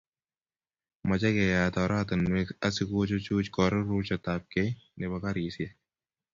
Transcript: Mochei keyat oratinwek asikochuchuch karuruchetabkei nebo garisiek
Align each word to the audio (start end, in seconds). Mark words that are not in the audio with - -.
Mochei 1.07 1.33
keyat 1.35 1.73
oratinwek 1.83 2.49
asikochuchuch 2.67 3.47
karuruchetabkei 3.55 4.69
nebo 4.97 5.15
garisiek 5.23 5.71